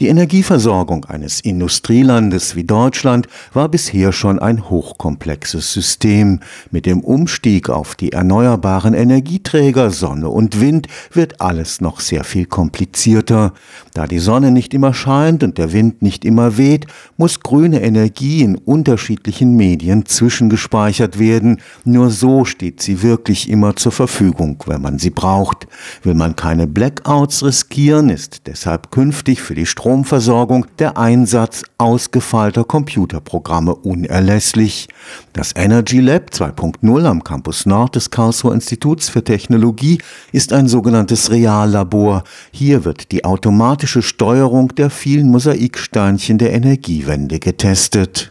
Die 0.00 0.06
Energieversorgung 0.06 1.06
eines 1.06 1.40
Industrielandes 1.40 2.54
wie 2.54 2.62
Deutschland 2.62 3.26
war 3.52 3.68
bisher 3.68 4.12
schon 4.12 4.38
ein 4.38 4.70
hochkomplexes 4.70 5.72
System. 5.72 6.38
Mit 6.70 6.86
dem 6.86 7.00
Umstieg 7.00 7.68
auf 7.68 7.96
die 7.96 8.12
erneuerbaren 8.12 8.94
Energieträger 8.94 9.90
Sonne 9.90 10.28
und 10.28 10.60
Wind 10.60 10.86
wird 11.12 11.40
alles 11.40 11.80
noch 11.80 11.98
sehr 11.98 12.22
viel 12.22 12.46
komplizierter. 12.46 13.54
Da 13.92 14.06
die 14.06 14.20
Sonne 14.20 14.52
nicht 14.52 14.72
immer 14.72 14.94
scheint 14.94 15.42
und 15.42 15.58
der 15.58 15.72
Wind 15.72 16.00
nicht 16.00 16.24
immer 16.24 16.56
weht, 16.56 16.86
muss 17.16 17.40
grüne 17.40 17.82
Energie 17.82 18.42
in 18.42 18.54
unterschiedlichen 18.54 19.56
Medien 19.56 20.06
zwischengespeichert 20.06 21.18
werden. 21.18 21.60
Nur 21.82 22.10
so 22.10 22.44
steht 22.44 22.80
sie 22.82 23.02
wirklich 23.02 23.50
immer 23.50 23.74
zur 23.74 23.90
Verfügung, 23.90 24.62
wenn 24.66 24.80
man 24.80 25.00
sie 25.00 25.10
braucht. 25.10 25.66
Will 26.04 26.14
man 26.14 26.36
keine 26.36 26.68
Blackouts 26.68 27.42
riskieren, 27.42 28.10
ist 28.10 28.42
deshalb 28.46 28.92
künftig 28.92 29.42
für 29.42 29.56
die 29.56 29.66
Strom 29.66 29.87
Stromversorgung 29.88 30.66
der 30.78 30.98
Einsatz 30.98 31.62
ausgefeilter 31.78 32.64
Computerprogramme 32.64 33.74
unerlässlich. 33.74 34.86
Das 35.32 35.54
Energy 35.56 36.00
Lab 36.00 36.28
2.0 36.30 37.06
am 37.06 37.24
Campus 37.24 37.64
Nord 37.64 37.96
des 37.96 38.10
Karlsruher 38.10 38.52
Instituts 38.52 39.08
für 39.08 39.24
Technologie 39.24 39.96
ist 40.30 40.52
ein 40.52 40.68
sogenanntes 40.68 41.30
Reallabor. 41.30 42.24
Hier 42.50 42.84
wird 42.84 43.12
die 43.12 43.24
automatische 43.24 44.02
Steuerung 44.02 44.74
der 44.74 44.90
vielen 44.90 45.30
Mosaiksteinchen 45.30 46.36
der 46.36 46.52
Energiewende 46.52 47.38
getestet. 47.38 48.30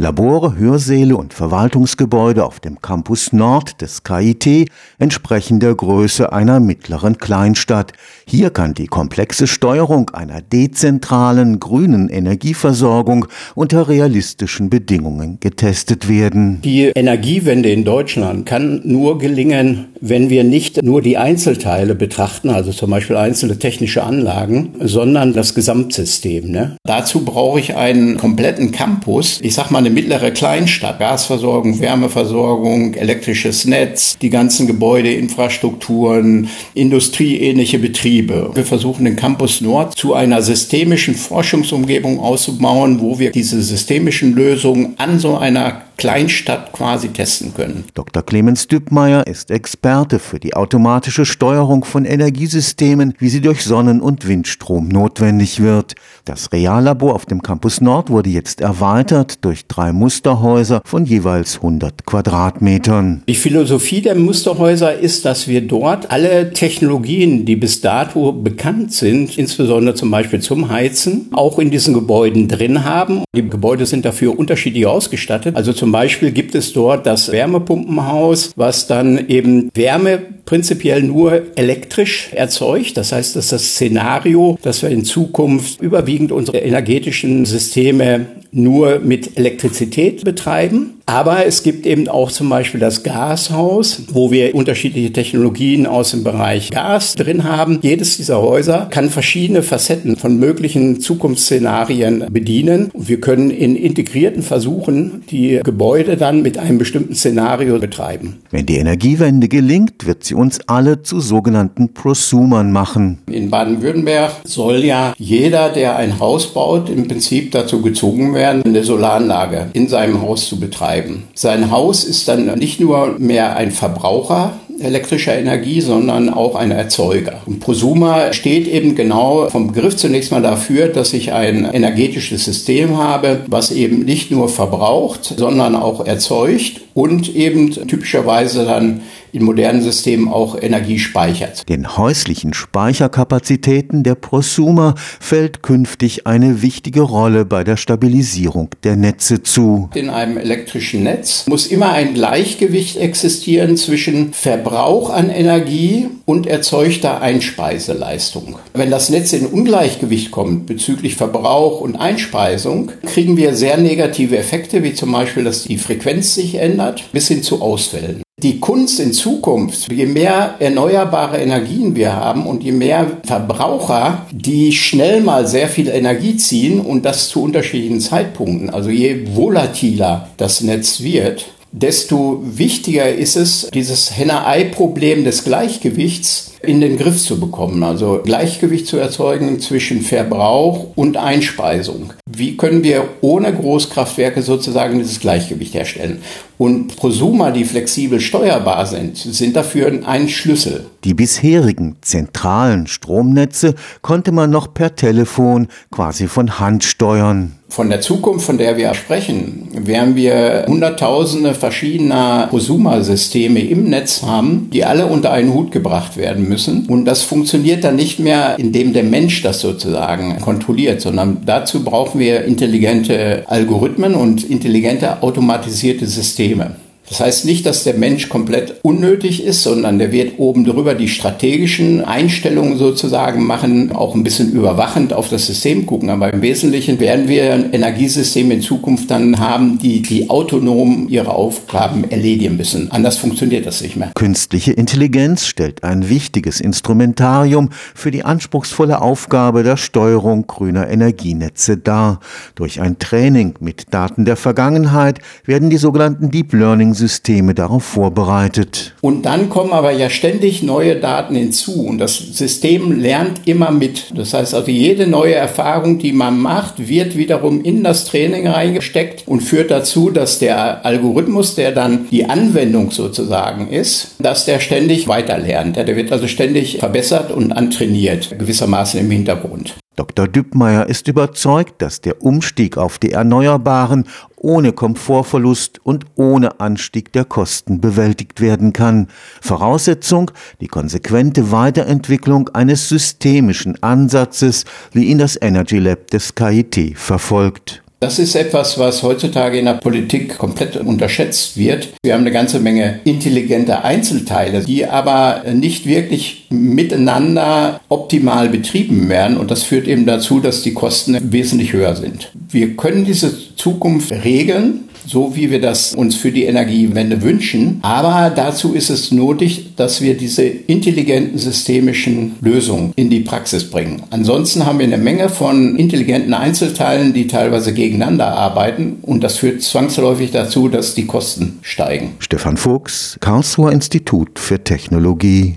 Labore, 0.00 0.56
Hörsäle 0.56 1.14
und 1.14 1.34
Verwaltungsgebäude 1.34 2.46
auf 2.46 2.58
dem 2.58 2.80
Campus 2.80 3.34
Nord 3.34 3.82
des 3.82 4.02
KIT 4.02 4.70
entsprechen 4.98 5.60
der 5.60 5.74
Größe 5.74 6.32
einer 6.32 6.58
mittleren 6.58 7.18
Kleinstadt. 7.18 7.92
Hier 8.26 8.48
kann 8.48 8.72
die 8.72 8.86
komplexe 8.86 9.46
Steuerung 9.46 10.08
einer 10.08 10.40
dezentralen 10.40 11.60
grünen 11.60 12.08
Energieversorgung 12.08 13.26
unter 13.54 13.90
realistischen 13.90 14.70
Bedingungen 14.70 15.36
getestet 15.40 16.08
werden. 16.08 16.62
Die 16.62 16.84
Energiewende 16.94 17.70
in 17.70 17.84
Deutschland 17.84 18.46
kann 18.46 18.80
nur 18.84 19.18
gelingen, 19.18 19.88
wenn 20.00 20.30
wir 20.30 20.44
nicht 20.44 20.82
nur 20.82 21.02
die 21.02 21.18
Einzelteile 21.18 21.94
betrachten, 21.94 22.48
also 22.48 22.72
zum 22.72 22.88
Beispiel 22.90 23.16
einzelne 23.16 23.58
technische 23.58 24.02
Anlagen, 24.02 24.76
sondern 24.80 25.34
das 25.34 25.54
Gesamtsystem. 25.54 26.50
Ne? 26.50 26.78
Dazu 26.84 27.22
brauche 27.22 27.60
ich 27.60 27.76
einen 27.76 28.16
kompletten 28.16 28.72
Campus. 28.72 29.40
Ich 29.42 29.52
sag 29.52 29.70
mal 29.70 29.89
eine 29.90 30.00
mittlere 30.00 30.30
Kleinstadt, 30.30 31.00
Gasversorgung, 31.00 31.80
Wärmeversorgung, 31.80 32.94
elektrisches 32.94 33.64
Netz, 33.64 34.16
die 34.18 34.30
ganzen 34.30 34.66
Gebäudeinfrastrukturen, 34.68 36.48
industrieähnliche 36.74 37.80
Betriebe. 37.80 38.50
Wir 38.54 38.64
versuchen 38.64 39.04
den 39.04 39.16
Campus 39.16 39.60
Nord 39.60 39.96
zu 39.96 40.14
einer 40.14 40.42
systemischen 40.42 41.14
Forschungsumgebung 41.16 42.20
auszubauen, 42.20 43.00
wo 43.00 43.18
wir 43.18 43.32
diese 43.32 43.60
systemischen 43.62 44.34
Lösungen 44.34 44.94
an 44.98 45.18
so 45.18 45.36
einer 45.36 45.82
Kleinstadt 46.00 46.72
quasi 46.72 47.08
testen 47.08 47.52
können. 47.52 47.84
Dr. 47.92 48.22
Clemens 48.22 48.66
Dübmeier 48.68 49.26
ist 49.26 49.50
Experte 49.50 50.18
für 50.18 50.40
die 50.40 50.54
automatische 50.54 51.26
Steuerung 51.26 51.84
von 51.84 52.06
Energiesystemen, 52.06 53.12
wie 53.18 53.28
sie 53.28 53.42
durch 53.42 53.62
Sonnen- 53.62 54.00
und 54.00 54.26
Windstrom 54.26 54.88
notwendig 54.88 55.60
wird. 55.60 55.96
Das 56.24 56.52
Reallabor 56.52 57.14
auf 57.14 57.26
dem 57.26 57.42
Campus 57.42 57.82
Nord 57.82 58.08
wurde 58.08 58.30
jetzt 58.30 58.62
erweitert 58.62 59.44
durch 59.44 59.66
drei 59.66 59.92
Musterhäuser 59.92 60.80
von 60.86 61.04
jeweils 61.04 61.56
100 61.56 62.06
Quadratmetern. 62.06 63.22
Die 63.28 63.34
Philosophie 63.34 64.00
der 64.00 64.14
Musterhäuser 64.14 64.98
ist, 64.98 65.26
dass 65.26 65.48
wir 65.48 65.60
dort 65.60 66.10
alle 66.10 66.54
Technologien, 66.54 67.44
die 67.44 67.56
bis 67.56 67.82
dato 67.82 68.32
bekannt 68.32 68.94
sind, 68.94 69.36
insbesondere 69.36 69.94
zum 69.94 70.10
Beispiel 70.10 70.40
zum 70.40 70.70
Heizen, 70.70 71.28
auch 71.32 71.58
in 71.58 71.70
diesen 71.70 71.92
Gebäuden 71.92 72.48
drin 72.48 72.84
haben. 72.84 73.22
Die 73.36 73.46
Gebäude 73.46 73.84
sind 73.84 74.06
dafür 74.06 74.38
unterschiedlich 74.38 74.86
ausgestattet. 74.86 75.56
Also 75.56 75.74
zum 75.74 75.89
Beispiel 75.92 76.32
gibt 76.32 76.54
es 76.54 76.72
dort 76.72 77.06
das 77.06 77.32
Wärmepumpenhaus, 77.32 78.52
was 78.56 78.86
dann 78.86 79.28
eben 79.28 79.70
Wärme 79.74 80.20
prinzipiell 80.44 81.02
nur 81.02 81.42
elektrisch 81.56 82.30
erzeugt. 82.32 82.96
Das 82.96 83.12
heißt, 83.12 83.36
das 83.36 83.46
ist 83.46 83.52
das 83.52 83.64
Szenario, 83.74 84.58
dass 84.62 84.82
wir 84.82 84.90
in 84.90 85.04
Zukunft 85.04 85.80
überwiegend 85.80 86.32
unsere 86.32 86.58
energetischen 86.58 87.44
Systeme 87.44 88.26
nur 88.52 88.98
mit 89.00 89.36
Elektrizität 89.36 90.24
betreiben. 90.24 90.94
Aber 91.06 91.44
es 91.44 91.64
gibt 91.64 91.86
eben 91.86 92.06
auch 92.06 92.30
zum 92.30 92.48
Beispiel 92.48 92.78
das 92.78 93.02
Gashaus, 93.02 94.02
wo 94.12 94.30
wir 94.30 94.54
unterschiedliche 94.54 95.12
Technologien 95.12 95.86
aus 95.86 96.12
dem 96.12 96.22
Bereich 96.22 96.70
Gas 96.70 97.16
drin 97.16 97.42
haben. 97.42 97.80
Jedes 97.82 98.18
dieser 98.18 98.40
Häuser 98.40 98.86
kann 98.90 99.10
verschiedene 99.10 99.64
Facetten 99.64 100.16
von 100.16 100.38
möglichen 100.38 101.00
Zukunftsszenarien 101.00 102.26
bedienen. 102.30 102.90
Und 102.92 103.08
wir 103.08 103.20
können 103.20 103.50
in 103.50 103.74
integrierten 103.74 104.44
Versuchen 104.44 105.24
die 105.30 105.60
Gebäude 105.64 106.16
dann 106.16 106.42
mit 106.42 106.58
einem 106.58 106.78
bestimmten 106.78 107.16
Szenario 107.16 107.80
betreiben. 107.80 108.38
Wenn 108.52 108.66
die 108.66 108.76
Energiewende 108.76 109.48
gelingt, 109.48 110.06
wird 110.06 110.22
sie 110.22 110.34
uns 110.34 110.60
alle 110.68 111.02
zu 111.02 111.18
sogenannten 111.18 111.92
Prosumern 111.92 112.70
machen. 112.70 113.18
In 113.28 113.50
Baden-Württemberg 113.50 114.32
soll 114.44 114.84
ja 114.84 115.12
jeder, 115.18 115.70
der 115.70 115.96
ein 115.96 116.20
Haus 116.20 116.54
baut, 116.54 116.88
im 116.88 117.08
Prinzip 117.08 117.50
dazu 117.50 117.82
gezogen 117.82 118.32
werden, 118.32 118.39
eine 118.48 118.84
Solaranlage 118.84 119.68
in 119.72 119.88
seinem 119.88 120.22
Haus 120.22 120.48
zu 120.48 120.58
betreiben. 120.58 121.24
Sein 121.34 121.70
Haus 121.70 122.04
ist 122.04 122.28
dann 122.28 122.58
nicht 122.58 122.80
nur 122.80 123.16
mehr 123.18 123.56
ein 123.56 123.70
Verbraucher 123.70 124.54
elektrischer 124.80 125.38
Energie, 125.38 125.80
sondern 125.80 126.30
auch 126.30 126.54
ein 126.54 126.70
Erzeuger. 126.70 127.42
Und 127.46 127.60
Prosumer 127.60 128.32
steht 128.32 128.66
eben 128.66 128.94
genau 128.94 129.48
vom 129.48 129.68
Begriff 129.68 129.96
zunächst 129.96 130.32
mal 130.32 130.42
dafür, 130.42 130.88
dass 130.88 131.12
ich 131.12 131.32
ein 131.32 131.68
energetisches 131.70 132.44
System 132.44 132.96
habe, 132.96 133.42
was 133.46 133.70
eben 133.70 134.00
nicht 134.00 134.30
nur 134.30 134.48
verbraucht, 134.48 135.34
sondern 135.36 135.76
auch 135.76 136.04
erzeugt 136.06 136.80
und 136.94 137.34
eben 137.34 137.70
typischerweise 137.70 138.64
dann 138.64 139.02
in 139.32 139.44
modernen 139.44 139.82
Systemen 139.82 140.28
auch 140.28 140.60
Energie 140.60 140.98
speichert. 140.98 141.68
Den 141.68 141.96
häuslichen 141.96 142.54
Speicherkapazitäten 142.54 144.02
der 144.02 144.14
Prosumer 144.14 144.94
fällt 145.20 145.62
künftig 145.62 146.26
eine 146.26 146.62
wichtige 146.62 147.02
Rolle 147.02 147.44
bei 147.44 147.64
der 147.64 147.76
Stabilisierung 147.76 148.70
der 148.84 148.96
Netze 148.96 149.42
zu. 149.42 149.90
In 149.94 150.10
einem 150.10 150.36
elektrischen 150.36 151.02
Netz 151.02 151.46
muss 151.46 151.66
immer 151.66 151.92
ein 151.92 152.14
Gleichgewicht 152.14 152.96
existieren 152.96 153.76
zwischen 153.76 154.32
Verbrauch 154.32 155.10
an 155.10 155.30
Energie 155.30 156.08
und 156.24 156.46
erzeugter 156.46 157.20
Einspeiseleistung. 157.20 158.58
Wenn 158.74 158.90
das 158.90 159.10
Netz 159.10 159.32
in 159.32 159.46
Ungleichgewicht 159.46 160.30
kommt 160.30 160.66
bezüglich 160.66 161.16
Verbrauch 161.16 161.80
und 161.80 161.96
Einspeisung, 161.96 162.92
kriegen 163.06 163.36
wir 163.36 163.54
sehr 163.54 163.76
negative 163.76 164.36
Effekte, 164.36 164.82
wie 164.82 164.94
zum 164.94 165.12
Beispiel, 165.12 165.44
dass 165.44 165.64
die 165.64 165.78
Frequenz 165.78 166.34
sich 166.34 166.56
ändert, 166.56 167.04
bis 167.12 167.28
hin 167.28 167.42
zu 167.42 167.60
Ausfällen. 167.60 168.22
Die 168.42 168.58
Kunst 168.58 169.00
in 169.00 169.12
Zukunft, 169.12 169.92
je 169.92 170.06
mehr 170.06 170.54
erneuerbare 170.60 171.36
Energien 171.36 171.94
wir 171.94 172.16
haben 172.16 172.46
und 172.46 172.62
je 172.62 172.72
mehr 172.72 173.18
Verbraucher, 173.22 174.24
die 174.30 174.72
schnell 174.72 175.20
mal 175.20 175.46
sehr 175.46 175.68
viel 175.68 175.88
Energie 175.88 176.36
ziehen 176.36 176.80
und 176.80 177.04
das 177.04 177.28
zu 177.28 177.42
unterschiedlichen 177.42 178.00
Zeitpunkten, 178.00 178.70
also 178.70 178.88
je 178.88 179.26
volatiler 179.34 180.30
das 180.38 180.62
Netz 180.62 181.02
wird, 181.02 181.48
desto 181.72 182.42
wichtiger 182.44 183.12
ist 183.12 183.36
es, 183.36 183.68
dieses 183.72 184.16
Henne-Ei-Problem 184.16 185.24
des 185.24 185.44
Gleichgewichts 185.44 186.52
in 186.62 186.80
den 186.80 186.98
Griff 186.98 187.22
zu 187.22 187.40
bekommen, 187.40 187.82
also 187.82 188.20
Gleichgewicht 188.22 188.86
zu 188.86 188.98
erzeugen 188.98 189.60
zwischen 189.60 190.02
Verbrauch 190.02 190.88
und 190.94 191.16
Einspeisung. 191.16 192.12
Wie 192.28 192.56
können 192.56 192.84
wir 192.84 193.08
ohne 193.22 193.52
Großkraftwerke 193.54 194.42
sozusagen 194.42 194.98
dieses 194.98 195.20
Gleichgewicht 195.20 195.74
herstellen? 195.74 196.20
Und 196.58 196.96
Prosumer, 196.96 197.50
die 197.50 197.64
flexibel 197.64 198.20
steuerbar 198.20 198.84
sind, 198.84 199.16
sind 199.16 199.56
dafür 199.56 200.06
ein 200.06 200.28
Schlüssel. 200.28 200.86
Die 201.04 201.14
bisherigen 201.14 201.96
zentralen 202.02 202.86
Stromnetze 202.86 203.74
konnte 204.02 204.30
man 204.30 204.50
noch 204.50 204.74
per 204.74 204.94
Telefon 204.94 205.68
quasi 205.90 206.26
von 206.26 206.60
Hand 206.60 206.84
steuern. 206.84 207.59
Von 207.70 207.88
der 207.88 208.00
Zukunft, 208.00 208.44
von 208.46 208.58
der 208.58 208.76
wir 208.76 208.92
sprechen, 208.94 209.68
werden 209.72 210.16
wir 210.16 210.64
Hunderttausende 210.66 211.54
verschiedener 211.54 212.48
Prosumer-Systeme 212.50 213.60
im 213.60 213.84
Netz 213.84 214.22
haben, 214.22 214.70
die 214.72 214.84
alle 214.84 215.06
unter 215.06 215.30
einen 215.30 215.54
Hut 215.54 215.70
gebracht 215.70 216.16
werden 216.16 216.48
müssen. 216.48 216.86
Und 216.86 217.04
das 217.04 217.22
funktioniert 217.22 217.84
dann 217.84 217.94
nicht 217.94 218.18
mehr, 218.18 218.56
indem 218.58 218.92
der 218.92 219.04
Mensch 219.04 219.42
das 219.42 219.60
sozusagen 219.60 220.40
kontrolliert, 220.40 221.00
sondern 221.00 221.42
dazu 221.46 221.84
brauchen 221.84 222.18
wir 222.18 222.44
intelligente 222.44 223.44
Algorithmen 223.46 224.16
und 224.16 224.42
intelligente 224.42 225.22
automatisierte 225.22 226.08
Systeme. 226.08 226.74
Das 227.10 227.18
heißt 227.18 227.44
nicht, 227.44 227.66
dass 227.66 227.82
der 227.82 227.94
Mensch 227.94 228.28
komplett 228.28 228.76
unnötig 228.82 229.42
ist, 229.44 229.64
sondern 229.64 229.98
der 229.98 230.12
wird 230.12 230.38
oben 230.38 230.64
drüber 230.64 230.94
die 230.94 231.08
strategischen 231.08 232.04
Einstellungen 232.04 232.78
sozusagen 232.78 233.44
machen, 233.44 233.90
auch 233.90 234.14
ein 234.14 234.22
bisschen 234.22 234.52
überwachend 234.52 235.12
auf 235.12 235.28
das 235.28 235.46
System 235.46 235.86
gucken. 235.86 236.08
Aber 236.08 236.32
im 236.32 236.40
Wesentlichen 236.40 237.00
werden 237.00 237.26
wir 237.26 237.52
ein 237.52 237.72
Energiesystem 237.72 238.52
in 238.52 238.60
Zukunft 238.62 239.10
dann 239.10 239.40
haben, 239.40 239.80
die, 239.80 240.02
die 240.02 240.30
autonom 240.30 241.08
ihre 241.08 241.34
Aufgaben 241.34 242.08
erledigen 242.08 242.56
müssen. 242.56 242.92
Anders 242.92 243.16
funktioniert 243.16 243.66
das 243.66 243.82
nicht 243.82 243.96
mehr. 243.96 244.12
Künstliche 244.14 244.70
Intelligenz 244.70 245.46
stellt 245.46 245.82
ein 245.82 246.08
wichtiges 246.08 246.60
Instrumentarium 246.60 247.70
für 247.92 248.12
die 248.12 248.22
anspruchsvolle 248.22 249.02
Aufgabe 249.02 249.64
der 249.64 249.76
Steuerung 249.76 250.46
grüner 250.46 250.88
Energienetze 250.88 251.76
dar. 251.76 252.20
Durch 252.54 252.80
ein 252.80 253.00
Training 253.00 253.54
mit 253.58 253.92
Daten 253.92 254.24
der 254.24 254.36
Vergangenheit 254.36 255.18
werden 255.44 255.70
die 255.70 255.76
sogenannten 255.76 256.30
Deep 256.30 256.52
Learning 256.52 256.94
Systeme 257.00 257.54
darauf 257.54 257.82
vorbereitet. 257.82 258.94
Und 259.00 259.24
dann 259.24 259.48
kommen 259.48 259.72
aber 259.72 259.90
ja 259.90 260.10
ständig 260.10 260.62
neue 260.62 260.96
Daten 260.96 261.34
hinzu 261.34 261.86
und 261.86 261.98
das 261.98 262.16
System 262.16 263.00
lernt 263.00 263.48
immer 263.48 263.70
mit. 263.70 264.12
Das 264.14 264.34
heißt 264.34 264.54
also, 264.54 264.70
jede 264.70 265.06
neue 265.06 265.34
Erfahrung, 265.34 265.98
die 265.98 266.12
man 266.12 266.38
macht, 266.38 266.88
wird 266.88 267.16
wiederum 267.16 267.62
in 267.62 267.82
das 267.82 268.04
Training 268.04 268.46
reingesteckt 268.46 269.24
und 269.26 269.40
führt 269.40 269.70
dazu, 269.70 270.10
dass 270.10 270.38
der 270.38 270.84
Algorithmus, 270.84 271.54
der 271.54 271.72
dann 271.72 272.08
die 272.10 272.26
Anwendung 272.26 272.90
sozusagen 272.90 273.68
ist, 273.68 274.16
dass 274.18 274.44
der 274.44 274.60
ständig 274.60 275.08
weiter 275.08 275.38
lernt. 275.38 275.76
Der 275.76 275.96
wird 275.96 276.12
also 276.12 276.28
ständig 276.28 276.78
verbessert 276.78 277.32
und 277.32 277.52
antrainiert, 277.52 278.38
gewissermaßen 278.38 279.00
im 279.00 279.10
Hintergrund. 279.10 279.74
Dr. 280.00 280.28
Düppmeier 280.28 280.86
ist 280.86 281.08
überzeugt, 281.08 281.82
dass 281.82 282.00
der 282.00 282.22
Umstieg 282.22 282.78
auf 282.78 282.98
die 282.98 283.12
Erneuerbaren 283.12 284.06
ohne 284.34 284.72
Komfortverlust 284.72 285.78
und 285.84 286.06
ohne 286.14 286.58
Anstieg 286.58 287.12
der 287.12 287.26
Kosten 287.26 287.82
bewältigt 287.82 288.40
werden 288.40 288.72
kann. 288.72 289.08
Voraussetzung 289.42 290.30
die 290.62 290.68
konsequente 290.68 291.52
Weiterentwicklung 291.52 292.48
eines 292.48 292.88
systemischen 292.88 293.82
Ansatzes, 293.82 294.64
wie 294.92 295.04
ihn 295.04 295.18
das 295.18 295.38
Energy 295.38 295.78
Lab 295.78 296.06
des 296.06 296.34
KIT 296.34 296.96
verfolgt. 296.96 297.82
Das 298.02 298.18
ist 298.18 298.34
etwas, 298.34 298.78
was 298.78 299.02
heutzutage 299.02 299.58
in 299.58 299.66
der 299.66 299.74
Politik 299.74 300.38
komplett 300.38 300.74
unterschätzt 300.78 301.58
wird. 301.58 301.90
Wir 302.02 302.14
haben 302.14 302.22
eine 302.22 302.32
ganze 302.32 302.58
Menge 302.58 303.00
intelligente 303.04 303.84
Einzelteile, 303.84 304.64
die 304.64 304.86
aber 304.86 305.42
nicht 305.52 305.84
wirklich 305.84 306.46
miteinander 306.48 307.82
optimal 307.90 308.48
betrieben 308.48 309.10
werden. 309.10 309.36
Und 309.36 309.50
das 309.50 309.64
führt 309.64 309.86
eben 309.86 310.06
dazu, 310.06 310.40
dass 310.40 310.62
die 310.62 310.72
Kosten 310.72 311.18
wesentlich 311.30 311.74
höher 311.74 311.94
sind. 311.94 312.32
Wir 312.32 312.74
können 312.74 313.04
diese 313.04 313.54
Zukunft 313.56 314.10
regeln, 314.12 314.88
so 315.10 315.34
wie 315.34 315.50
wir 315.50 315.60
das 315.60 315.92
uns 315.94 316.14
für 316.14 316.30
die 316.30 316.44
Energiewende 316.44 317.20
wünschen. 317.20 317.80
Aber 317.82 318.30
dazu 318.30 318.74
ist 318.74 318.90
es 318.90 319.10
nötig, 319.10 319.74
dass 319.74 320.00
wir 320.00 320.16
diese 320.16 320.44
intelligenten 320.44 321.36
systemischen 321.36 322.36
Lösungen 322.40 322.92
in 322.94 323.10
die 323.10 323.20
Praxis 323.20 323.68
bringen. 323.68 324.04
Ansonsten 324.10 324.66
haben 324.66 324.78
wir 324.78 324.86
eine 324.86 324.98
Menge 324.98 325.28
von 325.28 325.76
intelligenten 325.76 326.32
Einzelteilen, 326.32 327.12
die 327.12 327.26
teilweise 327.26 327.74
gegeneinander 327.74 328.28
arbeiten 328.36 328.98
und 329.02 329.24
das 329.24 329.38
führt 329.38 329.62
zwangsläufig 329.62 330.30
dazu, 330.30 330.68
dass 330.68 330.94
die 330.94 331.06
Kosten 331.06 331.58
steigen. 331.62 332.12
Stefan 332.20 332.56
Fuchs, 332.56 333.16
Karlsruher 333.20 333.72
Institut 333.72 334.38
für 334.38 334.62
Technologie. 334.62 335.56